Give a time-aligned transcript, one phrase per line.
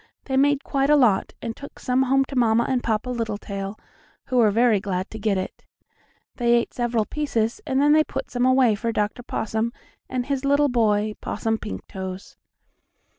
[0.25, 3.77] They made quite a lot, and took some home to Mamma and Papa Littletail,
[4.25, 5.63] who were very glad to get it.
[6.37, 9.21] They ate several pieces, and then put some away for Dr.
[9.21, 9.71] Possum,
[10.09, 12.35] and his little boy, Possum Pinktoes.